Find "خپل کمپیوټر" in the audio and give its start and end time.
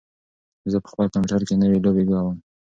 0.91-1.41